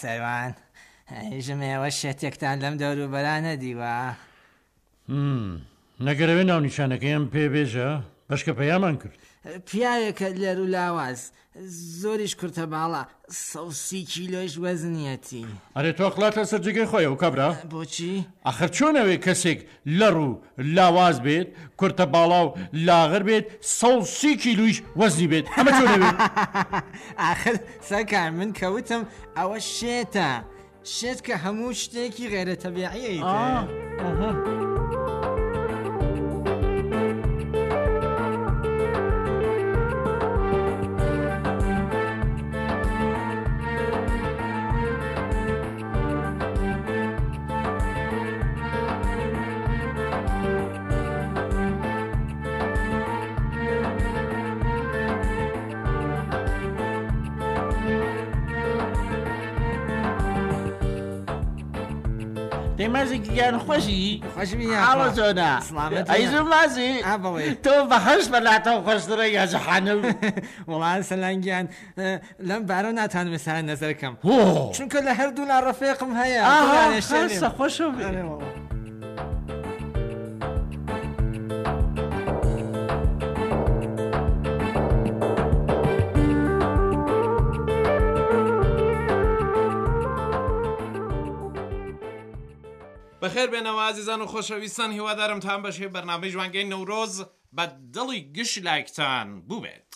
سەروان 0.00 0.52
ژمێوە 1.46 1.88
شێتێکتان 2.00 2.56
لەم 2.64 2.74
دەوروبەرانە 2.82 3.52
دیوە 3.62 3.94
نەگەرەوەی 6.06 6.46
ناونیشانەکەیم 6.50 7.24
پێبێژە 7.34 7.90
بەشکە 8.28 8.52
پەیامان 8.58 8.94
کرد 9.02 9.18
پیاوێکە 9.66 10.28
لەر 10.42 10.58
و 10.62 10.66
لاواز 10.66 11.20
زۆریش 12.00 12.32
کورتە 12.40 12.66
باڵا 12.72 13.02
سەسی 13.50 14.02
کیلۆش 14.12 14.52
وەزنیەتی 14.64 15.44
ئەرێ 15.76 15.92
تۆخلات 15.98 16.34
لە 16.38 16.44
سەررجگەی 16.50 16.88
خۆی 16.90 17.06
و 17.12 17.16
کەبرا 17.22 17.48
بۆچی؟ 17.72 18.14
ئەخر 18.46 18.68
چۆنەوەی 18.76 19.22
کەسێک 19.26 19.60
لەڕ 19.98 20.16
و 20.26 20.30
لاواز 20.58 21.16
بێت 21.26 21.48
کورتە 21.80 22.06
باڵا 22.14 22.40
و 22.46 22.52
لاغر 22.86 23.22
بێت 23.28 23.44
سەسی 23.78 24.32
کیلویش 24.44 24.76
وەزنی 25.00 25.28
بێت 25.32 25.46
ئەمە 25.56 25.72
چۆنەوێت 25.78 26.16
ئاخر 27.22 27.54
سەکان 27.90 28.30
من 28.38 28.50
کەوتم 28.60 29.02
ئەوە 29.38 29.58
شێتە 29.78 30.30
شێت 30.96 31.18
کە 31.26 31.34
هەموو 31.44 31.76
شتێکی 31.82 32.26
غێرە 32.32 32.56
تەبیعیە. 32.62 33.26
مازێکی 62.96 63.30
گیان 63.36 63.56
خۆشی 63.66 64.22
خۆشیڵە 64.34 65.06
زۆنا 65.18 65.52
ئەیز 66.12 66.32
مازی 66.52 66.90
تۆ 67.64 67.74
بە 67.90 67.98
هەش 68.06 68.24
بەلاتەوە 68.32 68.80
خۆشترە 68.86 69.26
یاجەحانە 69.38 69.94
وڵان 70.70 71.00
سەلانگیان 71.10 71.66
لەم 72.48 72.62
بارە 72.70 72.90
ناتان 72.98 73.26
بسان 73.34 73.58
نەزەرکەم 73.70 74.14
چونکە 74.76 74.98
لە 75.06 75.12
هەردوو 75.20 75.46
لا 75.50 75.58
ڕفێقم 75.66 76.12
هەیە 76.20 76.40
خۆشە 77.58 77.86
بەخێر 93.30 93.50
بێنەوە 93.54 93.82
عزیزان 93.90 94.20
و 94.22 94.30
خۆشەویستان 94.32 94.90
هیوادارم 94.96 95.40
تام 95.46 95.60
بەشێ 95.66 95.88
بەرنامەی 95.94 96.32
جوانگەی 96.34 96.66
نەورۆز 96.72 97.14
بە 97.56 97.64
دڵی 97.94 98.20
گشت 98.36 98.56
لایکتان 98.66 99.28
بووبێت. 99.48 99.90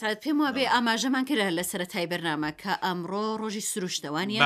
سعات 0.00 0.18
پێم 0.26 0.38
وا 0.42 0.50
بێ 0.56 0.64
ئاماژەمان 0.74 1.24
کرا 1.30 1.46
لە 1.58 1.64
سەرەتای 1.70 2.06
بەرنامە 2.12 2.50
کە 2.62 2.72
ئەمڕۆ 2.84 3.24
ڕۆژی 3.40 3.64
سروشتەوانی 3.70 4.36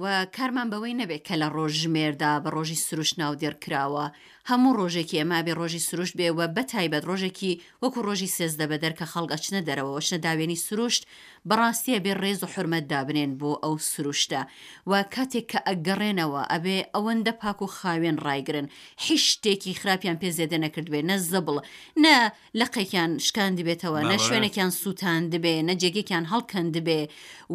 و 0.00 0.04
کارمان 0.36 0.68
بەوەی 0.72 0.94
نەبێت 1.00 1.22
کە 1.28 1.34
لە 1.42 1.48
ڕۆژمێردا 1.56 2.32
بە 2.44 2.48
ڕۆژی 2.56 2.78
سروشنا 2.88 3.24
و 3.30 3.38
دێرکراوە 3.42 4.04
هەموو 4.50 4.76
ڕۆژێکی 4.78 5.20
ئەمابێ 5.20 5.52
ڕۆژی 5.60 5.80
سروشت 5.88 6.14
بێ 6.20 6.28
وە 6.38 6.46
بە 6.54 6.62
تایبەت 6.72 7.04
ڕۆژێکی 7.10 7.52
وەکو 7.82 8.00
ڕۆژی 8.06 8.32
سێزدە 8.36 8.64
بە 8.70 8.76
دەرکە 8.84 9.06
خەڵگەچنە 9.12 9.60
دەرەوە 9.68 10.00
شەداوێنی 10.08 10.58
سروشت 10.66 11.02
بەڕاستیە 11.48 11.98
بێ 12.04 12.12
ڕێز 12.22 12.38
و 12.44 12.48
حرمەت 12.54 12.84
دابنێن 12.92 13.32
بۆ 13.40 13.50
ئەو 13.64 13.74
سروشتە 13.92 14.42
و 14.90 14.92
کاتێک 15.14 15.44
کە 15.52 15.60
ئەگەڕێنەوە 15.68 16.42
ئەبێ 16.52 16.78
ئەوەندە 16.94 17.32
پاک 17.40 17.58
و 17.62 17.68
خاوێن 17.76 18.16
ڕایگرن 18.26 18.66
هیچ 19.04 19.22
شتێکی 19.32 19.72
خراپیان 19.80 20.16
پێزێدە 20.22 20.58
نەکردوێ 20.64 21.00
نە 21.10 21.16
زەبڵ 21.30 21.56
نە 22.04 22.16
لەقێکیان 22.60 23.10
شکان 23.26 23.52
دبێتەوە 23.58 24.00
نە 24.10 24.16
شوێنێکیان 24.26 24.72
سووتان 24.80 25.22
دبێ 25.32 25.54
نەجێگێکیان 25.68 26.24
هەڵکەند 26.32 26.70
دبێ 26.76 27.00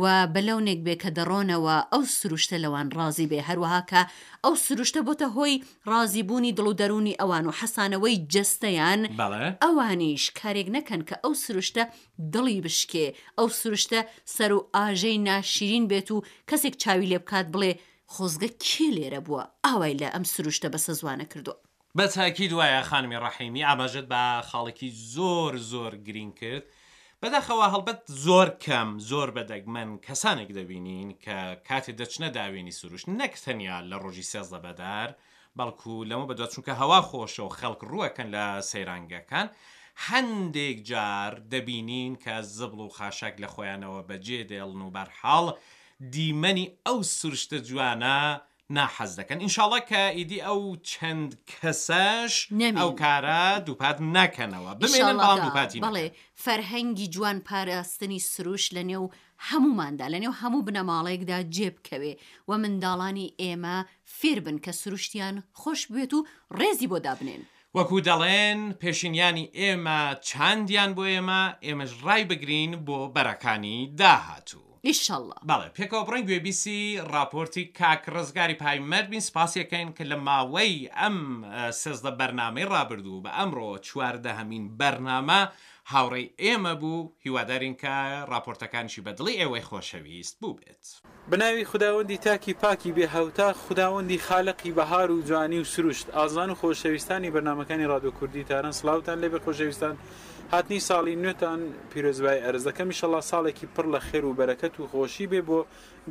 و 0.02 0.06
بەلەونێک 0.34 0.80
بێ 0.86 0.96
کە 1.02 1.10
دەڕۆنەوە 1.18 1.76
ئەو 1.92 2.04
سروشتە 2.18 2.58
لەوان 2.64 2.88
ڕازی 2.98 3.28
بێ 3.32 3.40
هەروەهاکە 3.50 4.02
ئەو 4.44 4.54
سروشتە 4.66 5.02
بۆتە 5.08 5.28
هۆی 5.36 5.56
ڕازیبوونی 5.92 6.54
دڵ 6.58 6.66
و 6.70 6.79
دەرونی 6.80 7.16
ئەوان 7.22 7.46
و 7.48 7.52
حەسانەوەی 7.60 8.18
جستەیان 8.34 9.02
ئەوانیش 9.64 10.24
کارێک 10.40 10.68
نەکەن 10.78 11.02
کە 11.10 11.16
ئەو 11.24 11.34
سروشتە 11.44 11.84
دڵی 12.34 12.58
بشکێ 12.66 13.08
ئەو 13.38 13.48
سروشتە 13.60 14.00
سەر 14.36 14.52
و 14.58 14.60
ئاژەی 14.76 15.18
ناشرین 15.28 15.86
بێت 15.92 16.10
و 16.16 16.24
کەسێک 16.50 16.74
چاوی 16.84 17.10
لێ 17.12 17.18
بکات 17.24 17.48
بڵێ 17.54 17.72
خۆزگە 18.14 18.50
کێ 18.64 18.88
لێرە 18.98 19.20
بووە 19.28 19.44
ئاوای 19.66 19.96
لە 20.02 20.08
ئەم 20.14 20.24
سروشتە 20.34 20.68
بەسە 20.74 20.92
زوانە 21.00 21.26
کردو. 21.34 21.54
بە 21.98 22.06
تاکی 22.16 22.48
دوایە 22.52 22.82
خانمی 22.90 23.20
ڕەحیمی 23.24 23.66
ئاماژت 23.68 24.08
بە 24.12 24.24
خاڵێکی 24.50 24.90
زۆر 25.16 25.54
زۆر 25.72 25.94
گرین 26.08 26.32
کرد. 26.40 26.64
بەداخەوە 27.24 27.66
هەڵبەت 27.74 28.00
زۆر 28.26 28.48
کەم 28.64 28.90
زۆر 29.10 29.30
بەدەگ 29.38 29.64
من 29.76 29.90
کەسانێک 30.08 30.50
دەبینین 30.58 31.10
کە 31.24 31.38
کاتێ 31.68 31.92
دەچنە 32.00 32.30
داوێنی 32.38 32.76
سروش 32.80 33.04
نەک 33.20 33.34
تەنیا 33.44 33.78
لە 33.92 33.96
ڕۆژی 34.04 34.26
سێزدە 34.32 34.60
بەدار 34.66 35.10
بەڵکو 35.60 35.94
لەمە 36.10 36.26
بەدە 36.32 36.46
چونکە 36.54 36.74
هەوا 36.82 37.00
خۆشە 37.10 37.44
و 37.46 37.54
خەڵک 37.60 37.82
ڕوەکەن 37.92 38.30
لە 38.36 38.46
سەیرانگەکان 38.72 39.48
هەندێک 40.08 40.78
جار 40.90 41.32
دەبینین 41.54 42.14
کە 42.24 42.36
زبڵ 42.58 42.80
و 42.86 42.94
خاشاک 42.98 43.36
لە 43.44 43.48
خۆیانەوە 43.54 44.02
بەجێ 44.10 44.42
دێڵن 44.50 44.82
و 44.88 44.94
بەرحاڵ 44.96 45.46
دیمەنی 46.14 46.66
ئەو 46.88 46.98
سرشتە 47.18 47.58
جوانە، 47.70 48.20
ناحەز 48.78 49.12
دەکەن 49.20 49.38
ئینشاڵە 49.44 49.80
کە 49.90 50.02
ئیدی 50.18 50.40
ئەو 50.48 50.62
چەند 50.92 51.32
کەسەش 51.52 52.34
ئەو 52.80 52.92
کارە 53.02 53.44
دووپات 53.68 53.98
نەکەنەوە 54.18 54.72
بڵێ 54.80 56.06
فەرهەنگی 56.44 57.08
جوان 57.14 57.38
پاراستنی 57.48 58.20
سروش 58.32 58.66
لە 58.76 58.82
نێو 58.90 59.06
هەموماندا 59.48 60.08
لەنێو 60.14 60.34
هەموو 60.42 60.66
بنەماڵێکدا 60.68 61.38
جێبکەوێ 61.56 62.14
و 62.50 62.52
منداڵانی 62.64 63.34
ئێمە 63.42 63.78
فێر 64.18 64.40
بن 64.46 64.58
کە 64.66 64.72
سروشتیان 64.82 65.36
خۆش 65.60 65.82
بێت 65.94 66.12
و 66.14 66.20
ڕێزی 66.60 66.88
بۆ 66.92 66.98
دابنێن. 67.06 67.44
وەکو 67.76 67.98
دەڵێن 68.08 68.60
پێشینیانی 68.82 69.46
ئێمە 69.60 70.00
چندیان 70.30 70.90
بۆ 70.98 71.04
ئێمە 71.14 71.42
ئێمەش 71.66 71.92
ڕای 72.06 72.24
بگرین 72.30 72.72
بۆ 72.86 73.00
بەرەکانی 73.16 73.80
داهاتوو. 74.00 74.64
ئیشله 74.88 75.36
بەڵێ 75.50 75.70
پێکەوە 75.78 76.04
بڕنگ 76.08 76.26
وێبیسی 76.30 76.82
راپۆرتی 77.14 77.64
کاک 77.80 78.04
ڕزگاری 78.14 78.54
پای 78.62 78.80
مەربین 78.92 79.22
سپاسیەکەین 79.30 79.90
کە 79.98 80.04
لە 80.12 80.18
ماوەی 80.28 80.76
ئەم 81.00 81.18
سێزدە 81.82 82.12
بەرنامەی 82.20 82.70
ڕابردوو 82.74 83.22
بە 83.24 83.30
ئەمڕۆ 83.38 83.70
چواردە 83.88 84.32
هەمین 84.40 84.66
بەرنامە 84.80 85.42
هاوڕێی 85.92 86.34
ئێمە 86.44 86.74
بوو 86.82 87.12
هیوادارین 87.26 87.76
کە 87.82 87.96
راپۆرتەکانشی 88.32 89.04
بەدڵی 89.06 89.38
ئێوەی 89.40 89.68
خۆشەویست 89.70 90.36
بوو 90.42 90.58
بێت. 90.60 90.86
بناوی 91.30 91.66
خداوەندی 91.66 92.18
تاکی 92.20 92.54
پاکی 92.54 92.92
بێ 92.98 93.06
هەوتا 93.08 93.54
خداوەندی 93.68 94.18
خالقی 94.28 94.72
بەهار 94.78 95.12
و 95.12 95.22
جوانی 95.22 95.60
و 95.60 95.64
سروشت 95.64 96.08
ئازان 96.18 96.50
و 96.50 96.56
خۆشەویستانی 96.62 97.30
بەنامەکانی 97.36 97.86
رادۆ 97.92 98.10
کوردیتانە 98.20 98.72
سلااوان 98.72 99.20
لێ 99.24 99.30
بە 99.34 99.40
خۆشەویستان 99.46 99.96
هاتنی 100.52 100.80
ساڵی 100.88 101.14
نوێتان 101.24 101.60
پیرۆزبای 101.94 102.40
ئەرزەکەمی 102.46 102.96
شەڵا 103.00 103.22
ساڵێکی 103.32 103.66
پڕ 103.76 103.86
لە 103.94 104.00
خێر 104.10 104.26
و 104.26 104.34
بەرەکەت 104.40 104.74
و 104.80 104.88
خۆشی 104.94 105.28
بێ 105.32 105.42
بۆ 105.48 105.60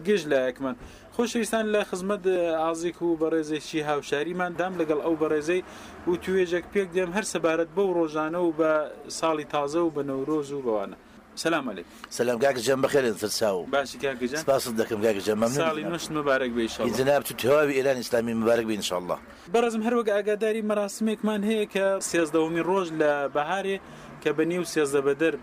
گشت 0.06 0.26
لایەکمان 0.32 0.76
خۆشەویستان 1.16 1.64
لە 1.74 1.80
خزمەت 1.90 2.26
ئازیک 2.62 3.02
و 3.02 3.18
بەڕێزێکی 3.22 3.78
هاوشاریمان 3.88 4.52
دام 4.58 4.72
لەگەڵ 4.80 4.98
ئەو 5.06 5.14
بەڕێزەی 5.22 5.60
و 6.08 6.12
توێژێک 6.24 6.64
پێک 6.72 6.88
دێم 6.96 7.10
هەر 7.16 7.24
سەبارەت 7.32 7.70
بەو 7.76 7.88
ڕۆژانە 7.98 8.40
و 8.46 8.50
بە 8.58 8.72
ساڵی 9.18 9.46
تازە 9.52 9.80
و 9.86 9.90
بە 9.96 10.02
نەورۆز 10.10 10.48
و 10.52 10.62
بەوانە 10.66 10.96
سلام 11.38 11.68
عليك 11.70 11.86
سلام 12.10 12.38
كاك 12.38 12.56
جنب 12.56 12.82
بخير 12.84 13.08
انفرساو 13.08 13.64
باش 13.64 13.96
كاك 13.96 14.24
جنب 14.24 14.36
سباس 14.36 14.68
دكم 14.68 15.02
كاك 15.02 15.16
جنب 15.16 15.36
ممنون 15.36 15.52
سالي 15.52 15.82
نوش 15.82 16.10
مبارك 16.10 16.50
بي 16.50 16.62
ان 16.62 16.68
شاء 16.68 16.86
الله 16.86 16.98
جناب 16.98 17.24
تتوابي 17.24 17.72
ايران 17.72 17.96
اسلامي 17.96 18.34
مبارك 18.34 18.64
بي 18.66 18.74
ان 18.74 18.82
شاء 18.82 18.98
الله 18.98 19.18
برزم 19.54 19.82
هر 19.82 19.94
وقت 19.94 20.08
اگاداری 20.10 20.62
مراسمك 20.64 21.24
من 21.24 21.44
هيك 21.44 21.72
13 21.72 22.38
ومين 22.38 22.62
روج 22.62 22.92
لبهاري 22.92 23.80
كبنيو 24.24 24.64
13 24.64 25.00
بدر 25.00 25.38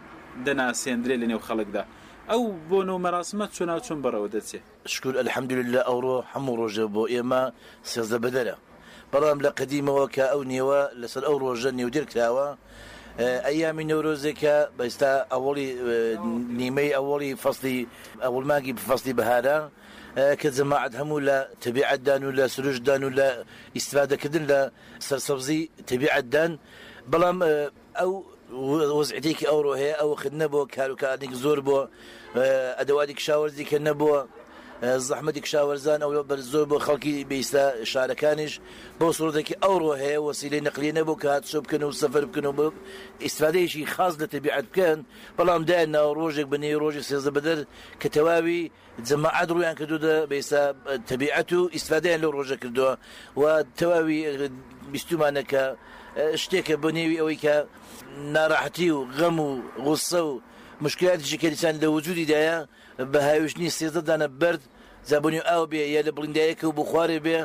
دنا 0.46 0.74
سندري 0.74 1.18
لنيو 1.18 1.40
خلق 1.40 1.68
ده 1.76 1.86
ئەو 2.30 2.42
بۆ 2.72 2.78
نۆ 2.90 2.96
مەراسمە 3.06 3.46
چۆنا 3.56 3.76
چۆن 3.88 4.00
بەڕەوە 4.06 4.30
دەچێت 4.36 4.64
شکر 4.94 5.14
ئەلحەمدول 5.22 5.66
لە 5.74 5.82
ئەوڕۆ 5.88 6.18
هەموو 6.36 6.56
ڕۆژە 6.60 6.86
بۆ 6.96 7.04
ئێمە 7.14 7.44
سێزدە 7.90 8.18
بەدەرە 8.24 8.56
بەڵام 9.16 9.38
لە 9.46 9.50
قدیمەوە 9.62 10.06
کە 10.16 10.26
ئەو 10.32 10.44
نێوە 10.44 10.80
لەسەر 11.02 11.24
ئەو 11.28 11.38
ڕۆژە 11.44 11.72
نێودرکراوە 11.80 12.48
ئەیامی 13.47 13.86
نۆرۆزێکە 13.91 14.58
بەستا 14.78 15.12
ئەوڵی 15.32 15.69
نیمەی 16.60 16.91
ئەوڵی 16.97 17.32
فەستی 17.43 17.80
ئەوڵماگی 18.23 18.73
فەستی 18.89 19.13
بەهارە 19.19 19.58
کە 20.41 20.49
جەماعات 20.58 20.93
هەموو 21.01 21.19
لە 21.28 21.38
تەبیعەتدان 21.63 22.21
و 22.25 22.30
لە 22.39 22.45
سروشدان 22.54 23.01
و 23.04 23.10
لە 23.19 23.30
ئیسفادەکردن 23.78 24.43
لە 24.51 24.60
سەرسەبزی 25.08 25.62
تەبیعەتدان 25.89 26.51
بەڵام 27.12 27.38
ئەو 27.99 28.12
وەزعیتێکی 28.99 29.45
ئەوڕۆ 29.51 29.73
هەیە 29.82 29.95
ئەو 30.01 30.12
خ 30.21 30.23
نەبووە 30.41 30.65
کاروکارێک 30.75 31.34
زۆر 31.43 31.60
بووە 31.67 31.84
ئەدەوادی 32.80 33.13
شاوەرزی 33.28 33.65
کە 33.69 33.78
نەبووە 33.88 34.19
زەحمەتی 34.82 35.42
کشاوەرزان 35.46 36.00
ئەو 36.04 36.12
بەر 36.30 36.40
زۆر 36.52 36.66
بۆ 36.72 36.78
خەڵکی 36.86 37.26
بیستا 37.32 37.64
شارەکانیش 37.92 38.54
بۆ 39.00 39.06
سوورەتێکی 39.18 39.60
ئەوڕۆ 39.64 39.92
هەیە 40.04 40.20
وەسیلەی 40.28 40.66
نەقلێنە 40.68 41.04
بۆ 41.08 41.14
کە 41.22 41.28
هاتچۆ 41.34 41.58
بکەن 41.64 41.84
و 41.88 41.92
سەفەر 42.02 42.24
بکەن 42.30 42.46
و 42.50 42.54
بە 42.60 42.66
ئیسفادەیەشی 43.26 43.86
خاص 43.94 44.14
لە 44.22 44.28
تەبیعەت 44.34 44.66
بکەن 44.72 45.00
بەڵام 45.38 45.62
دایان 45.70 45.90
ناو 45.96 46.10
ڕۆژێک 46.20 46.48
بنێ 46.54 46.70
ڕۆژی 46.84 47.04
سێزە 47.10 47.32
بەدەر 47.36 47.60
کە 48.02 48.08
تەواوی 48.16 48.60
جەماعات 49.08 49.50
ڕویان 49.56 49.76
کردوودە 49.80 50.16
بیستا 50.32 50.64
تەبیعەت 51.10 51.50
و 51.58 51.62
ئیسفادەیان 51.76 52.20
لەو 52.24 52.32
ڕۆژە 52.38 52.58
کردووە 52.64 52.92
و 53.40 53.44
تەواوی 53.80 54.20
بیستمانەکە 54.94 55.64
شتێکە 56.44 56.76
بۆ 56.84 56.90
نێوی 56.98 57.18
ئەوەی 57.22 57.38
کە 57.44 57.56
ناڕاحەتی 58.36 58.90
و 58.96 59.00
غەم 59.18 59.38
و 59.48 59.50
غوسە 59.86 60.22
و 60.30 60.34
مشکلاتیشی 60.86 61.38
کەلیسان 61.44 61.76
لە 61.84 61.88
وجودی 61.96 62.26
دایە 62.32 62.58
بە 63.12 63.20
هاویشتنی 63.30 63.70
سێزدەدانە 63.78 64.28
برد 64.42 64.62
زبوونی 65.10 65.42
ئەو 65.50 65.64
بێ 65.72 65.84
یا 65.96 66.02
لە 66.08 66.12
بڵندایەکە 66.18 66.66
و 66.68 66.74
بخوارێ 66.80 67.18
بێ 67.26 67.38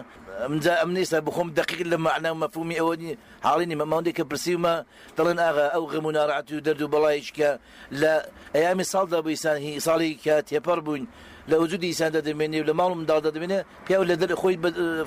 ئەمجا 0.44 0.74
ئەم 0.80 0.90
نیستا 0.96 1.18
بخۆم 1.28 1.48
دقیق 1.60 1.80
لە 1.92 1.96
معنا 2.06 2.28
و 2.34 2.38
مەفومی 2.42 2.76
ئەوەنی 2.80 3.12
حاڵینی 3.46 3.74
مەماوندێک 3.82 4.14
کە 4.18 4.24
پرسیمە 4.30 4.74
دەڵێن 5.16 5.38
ئاغا 5.44 5.66
ئەو 5.74 5.84
غم 5.92 6.04
و 6.08 6.12
ناڕعاتی 6.18 6.52
و 6.56 6.60
دەرد 6.66 6.80
و 6.82 6.88
بەڵایشکە 6.94 7.50
لە 8.00 8.12
ئەیامی 8.56 8.84
ساڵدا 8.92 9.18
بەئسان 9.26 9.56
هی 9.66 9.72
ساڵی 9.86 10.10
کە 10.24 10.34
تێپەر 10.48 10.78
بووین 10.86 11.04
لە 11.50 11.56
وجودی 11.62 11.86
ئیسان 11.92 12.10
دەدەمێنێ 12.16 12.58
و 12.62 12.66
لە 12.70 12.74
ماڵ 12.78 12.92
منداڵ 12.98 13.20
دەدەمێنێ 13.26 13.60
پیاو 13.86 14.02
لە 14.10 14.14
دەر 14.20 14.30
خۆی 14.40 14.54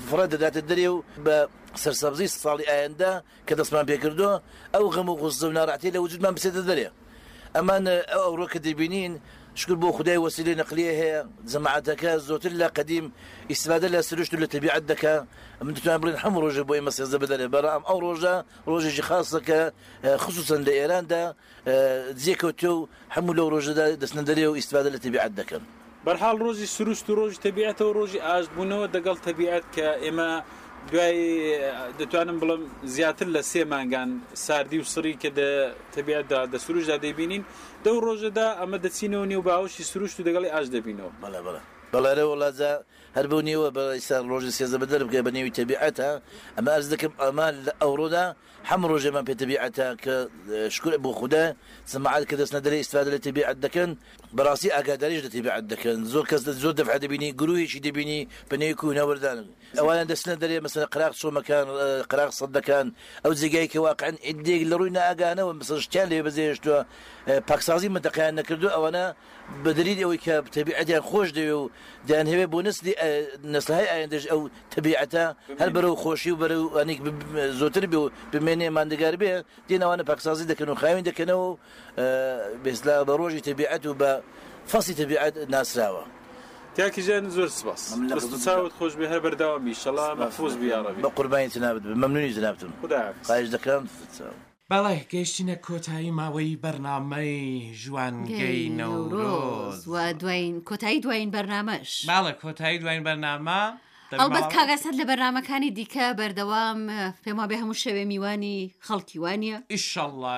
فرە 0.08 0.26
دەداتە 0.34 0.62
دەرێ 0.70 0.88
و 0.94 0.98
بە 1.26 1.38
سەرسەبزی 1.84 2.28
ساڵی 2.44 2.66
ئاەندا 2.72 3.12
کە 3.48 3.54
دەستمان 3.60 3.86
پێکردووە 3.92 4.34
ئەو 4.74 4.86
غم 4.96 5.08
و 5.10 5.16
غوزە 5.22 5.46
و 5.50 5.54
ناڕعاتی 5.60 5.94
لە 5.96 6.00
وجودمان 6.06 6.34
بسێتە 6.38 6.62
دەرێ 6.70 6.88
ئەمان 7.56 7.84
ئەو 8.14 8.32
ڕۆکە 8.40 8.60
دەبینین 8.66 9.14
شکر 9.56 9.74
بۆ 9.82 9.92
خدای 9.98 10.18
وسیلی 10.18 10.56
نقلیە 10.56 10.92
هەیە 11.00 11.20
زەماعاتەکە 11.54 12.12
زۆتر 12.30 12.54
لە 12.62 12.68
قدیم 12.78 13.06
ئیسفادە 13.52 13.88
لە 13.94 14.00
سروشت 14.10 14.34
و 14.34 14.38
لە 14.44 14.48
تەبیعەت 14.54 14.84
دەکە 14.92 15.14
من 15.66 15.74
دەتوان 15.76 16.00
بڵین 16.02 16.18
هەم 16.24 16.34
ڕۆژە 16.44 16.64
بۆی 16.70 16.82
مەسێزە 16.88 17.18
بدەێ 17.24 17.48
بەرام 17.54 17.82
ئەو 17.90 17.98
ڕۆژە 18.06 18.36
ڕۆژێکی 18.72 19.04
خاصەکە 19.10 19.62
خصوصن 20.24 20.62
لە 20.68 20.72
ئێراندا 20.80 21.24
جێکەوتێ 22.24 22.70
و 22.78 22.82
هەموو 23.16 23.34
لەو 23.38 23.48
ڕۆژەدا 23.54 23.86
دەستنەدەێ 24.02 24.46
و 24.52 24.56
ئیسفادە 24.60 24.90
لە 24.96 25.00
تەبیعەت 25.04 25.34
دەکەن 25.40 25.64
بەرحال 26.06 26.38
ڕۆژی 26.44 26.68
سروشت 26.76 27.06
و 27.10 27.14
ڕۆژی 27.20 27.38
تەبیعەتەوە 27.46 27.92
ڕۆژی 28.00 28.20
ئاژبوونەوە 28.28 28.88
دەگەڵ 28.96 29.18
تەبیعەت 29.28 29.66
کە 29.76 29.88
ئێمە 30.04 30.30
دوای 30.92 31.22
دەتوانم 32.00 32.38
بڵم 32.44 32.62
زیاتر 32.96 33.28
لە 33.36 33.42
سێ 33.52 33.62
مانگان 33.74 34.10
ساردی 34.46 34.78
و 34.80 34.84
سری 34.94 35.14
کە 35.22 35.30
تەبیعدا 35.96 36.40
دە 36.54 36.58
سروشدا 36.66 36.98
دەبینین 37.06 37.44
دەو 37.86 37.96
ڕۆژەدا 38.06 38.48
ئەمە 38.60 38.78
دەچینەوە 38.86 39.26
نێو 39.32 39.42
باوشی 39.48 39.84
سروشت 39.92 40.16
و 40.20 40.24
دەگەڵی 40.28 40.50
ئاش 40.54 40.68
دەبینەوە 40.76 41.12
بەڵێ 41.22 41.42
بەڵێ 41.46 41.62
بەڵێرە 41.94 42.24
وڵاتە 42.32 42.72
هەر 43.18 43.28
بۆ 43.32 43.40
نیوە 43.48 43.68
بە 43.78 43.84
ئیسا 43.98 44.16
ڕۆژی 44.30 44.52
سێزە 44.58 44.78
بەدەر 44.82 45.02
بگە 45.08 45.22
بە 45.28 45.32
نێوی 45.36 45.54
تەبیعەتە 45.60 46.10
ئەمە 46.58 46.70
ئەرز 46.76 46.88
دەکەم 46.94 47.14
ئەمان 47.22 47.54
لە 47.66 47.72
ئەوڕۆدا 47.82 48.26
هەم 48.72 48.82
ڕۆژێمان 48.92 49.24
پێ 49.28 49.34
تەبیعەتە 49.42 49.86
کە 50.04 50.16
شکر 50.76 50.94
بۆ 51.04 51.12
خوددا 51.20 51.44
سمعات 51.94 52.24
کە 52.30 52.36
دەستنە 52.42 52.60
دەرێ 52.66 52.78
ئیسفادە 52.82 53.10
لە 53.16 53.20
تەبیعەت 53.28 53.58
دەکەن 53.66 53.90
بەڕاستی 54.38 54.70
ئاگاداریش 54.76 55.22
لە 55.26 55.30
تەبیعەت 55.36 55.66
دەکەن 55.74 55.98
زۆر 56.14 56.26
کەس 56.30 56.42
زۆر 56.64 56.74
دەفع 56.82 56.96
دەبینی 57.04 57.30
گروهێکی 57.42 57.80
دەبینی 57.88 58.22
بە 58.50 58.56
نێوی 58.62 58.76
کوونەوەدان 58.80 59.40
ئەوانە 59.80 60.04
دەستنە 60.12 60.36
دەرێ 60.44 60.58
مەسەر 60.66 60.84
قراق 60.94 61.14
سۆمەکان 61.22 61.66
قراق 62.12 62.32
سەدەکان 62.40 62.88
ئەو 63.24 63.32
جگای 63.42 63.68
کە 63.74 63.80
واقعن 63.88 64.16
ئیدێک 64.28 64.62
لە 64.70 64.76
ڕووی 64.80 64.94
ناگانەوە 64.98 65.52
مسشتیان 65.60 66.08
لێ 66.12 66.20
بەزێشتووە 66.28 66.80
پاکسازی 67.50 67.90
مەتەقیان 67.96 68.34
نەکردو 68.40 68.68
ئەوانە 68.76 69.06
بەدەری 69.64 69.96
ئەوەی 70.04 70.20
کە 70.26 70.36
تەبیعەتیان 70.56 71.04
خۆش 71.10 71.30
دەوێ 71.38 71.56
و 71.62 71.66
دیان 72.08 72.28
هەوێ 72.32 72.48
بۆ 72.54 72.60
نستی 72.68 72.94
نسلهای 73.56 73.86
ئایندەش 73.94 74.24
ئەو 74.32 74.42
تەبیعەتە 74.76 75.24
هەر 75.62 75.70
بەرە 75.76 75.90
و 75.94 75.96
خۆشی 76.04 76.30
و 76.34 76.38
بەرە 76.42 76.58
ئەنیک 76.80 77.00
زۆتر 77.62 77.84
بێ 77.92 77.98
و 78.04 78.06
بمێنێ 78.32 78.68
مادەگار 78.78 79.16
بێ 79.22 79.32
دێنەوانە 79.70 80.04
پاکسازی 80.10 80.46
دەکەن 80.52 80.70
و 80.70 80.76
خاوین 80.82 81.06
دەکەنەوە 81.10 81.48
بێسلا 82.64 82.96
بە 83.08 83.14
ڕۆژی 83.20 83.42
تەبیعەت 83.48 83.84
و 83.88 83.92
بە 84.02 84.12
فەسی 84.72 84.94
تەبیعەت 85.02 85.34
ناسراوە. 85.54 86.04
تاکیژیان 86.78 87.26
زۆر 87.36 87.50
سپاس 87.60 87.82
چاوت 88.46 88.74
خۆش 88.80 88.94
بێ 89.00 89.06
هەر 89.12 89.20
بەرداوامی 89.26 89.74
شەڵام 89.84 90.16
مەفوز 90.22 90.54
بیاڕە 90.62 90.92
بە 91.04 91.08
قوربانی 91.18 91.50
تنابێت 91.56 91.84
مەمنونی 92.02 92.30
جنابتم 92.38 92.72
خدا 92.84 93.02
قاش 93.28 93.48
دەکەم. 93.56 93.82
بەڵێ 94.72 94.96
گەیشتینە 95.12 95.56
کۆتایی 95.68 96.12
ماوەی 96.20 96.56
بەرنامەی 96.64 97.42
ژوانگەی 97.82 98.64
نەورۆز 98.80 99.78
و 99.94 99.96
دوین 100.22 100.54
کۆتایی 100.70 101.00
دوین 101.06 101.30
بەرنمەش 101.36 101.90
باڵە 102.10 102.34
کۆتایی 102.44 102.78
دوین 102.84 103.02
بەرنامە 103.08 103.62
ئەڵبەت 104.22 104.48
کاگەسەت 104.56 104.96
لە 105.00 105.06
بەرنمەکانی 105.10 105.72
دیکە 105.78 106.06
بەردەوام 106.20 106.80
پێما 107.24 107.46
بێ 107.50 107.56
هەموو 107.62 107.82
شەوێ 107.84 108.04
میوانی 108.12 108.58
خەڵکیوانە 108.88 109.56
ئیشله 109.72 110.34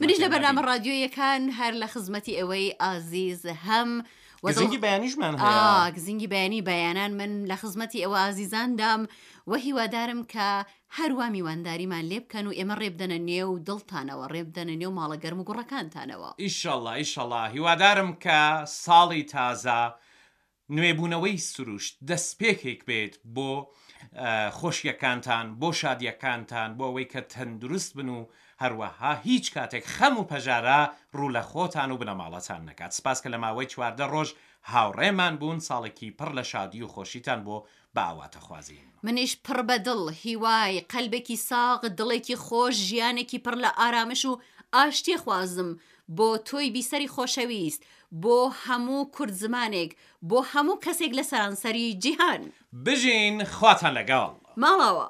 منیش 0.00 0.18
لە 0.24 0.28
بەرنامە 0.32 0.60
رادیۆیەکان 0.70 1.42
هەر 1.58 1.72
لە 1.82 1.86
خزمەتی 1.92 2.38
ئەوەی 2.38 2.68
ئازیز 2.82 3.42
هەم 3.66 3.90
وەزنگی 4.42 4.78
بەیانیشمان 4.78 5.36
گزینگی 5.96 6.26
بەیانی 6.26 6.62
بەیانان 6.68 7.10
من 7.20 7.32
لە 7.50 7.56
خزمەتی 7.62 8.02
ئەوە 8.04 8.18
ئازیزاندام 8.24 9.02
وە 9.50 9.56
هیوادارم 9.66 10.20
کە 10.32 10.48
هەروە 10.98 11.26
میوانداریمان 11.34 12.04
لێ 12.10 12.18
بکەن 12.24 12.44
و 12.46 12.54
ئێمە 12.58 12.74
ڕێبدەنە 12.82 13.18
نێو 13.30 13.50
دڵتانەوە 13.68 14.24
ڕێبدەنە 14.34 14.74
نێو 14.80 14.92
ماڵە 14.98 15.16
گەرم 15.24 15.38
و 15.40 15.46
گوڕەکانتانەوە 15.48 16.30
ئیشەڵە 16.44 16.92
ئیشەڵە 17.00 17.42
هیوادارم 17.54 18.10
کە 18.24 18.38
ساڵی 18.84 19.22
تازە 19.32 19.80
نوێبوونەوەی 20.76 21.36
سروشت 21.50 21.94
دەستپێکێک 22.08 22.80
بێت 22.88 23.14
بۆ 23.36 23.50
خۆشیەکانتان 24.58 25.46
بۆ 25.60 25.68
شادیەکانتان 25.80 26.70
بۆ 26.78 26.84
ئەوەی 26.88 27.08
کە 27.12 27.20
تەندروست 27.32 27.92
بن 27.96 28.08
و 28.08 28.20
هەروەها 28.62 29.12
هیچ 29.26 29.46
کاتێک 29.56 29.84
خەم 29.96 30.14
و 30.20 30.28
پەژارە 30.30 30.80
ڕوو 31.16 31.32
لە 31.36 31.42
خۆتان 31.50 31.90
و 31.92 32.00
بنەماڵەتان 32.00 32.60
نکات 32.70 32.92
سپاس 32.98 33.18
کە 33.22 33.28
لە 33.34 33.38
ماوەی 33.44 33.66
چواردە 33.72 34.06
ڕۆژ 34.12 34.28
هاوڕێمان 34.72 35.34
بوون 35.40 35.60
ساڵێکی 35.68 36.10
پڕ 36.18 36.30
لە 36.38 36.42
شادی 36.52 36.82
و 36.82 36.88
خۆشیتان 36.94 37.40
بۆ 37.46 37.56
باواتە 37.96 38.40
خوازیین 38.46 38.84
منیش 39.02 39.32
پڕ 39.44 39.60
بە 39.68 39.76
دڵ 39.86 40.00
هیوای 40.24 40.84
قەلبێکی 40.92 41.36
ساغ 41.48 41.80
دڵێکی 41.98 42.36
خۆش 42.46 42.74
ژیانێکی 42.88 43.38
پڕ 43.44 43.54
لە 43.64 43.70
ئارامش 43.78 44.24
و 44.24 44.40
ئاشتی 44.74 45.16
خوازم 45.16 45.70
بۆ 46.16 46.30
تۆی 46.48 46.70
بیسەری 46.76 47.08
خۆشەویست 47.14 47.82
بۆ 48.22 48.38
هەموو 48.66 49.10
کورد 49.14 49.32
زمانێک 49.42 49.90
بۆ 50.30 50.38
هەموو 50.52 50.80
کەسێک 50.84 51.12
لە 51.18 51.22
سەرانسەری 51.30 51.98
جیهان 52.02 52.42
بژین 52.84 53.44
خواتان 53.44 53.92
لەگەڵ 53.98 54.30
ماڵەوە. 54.62 55.08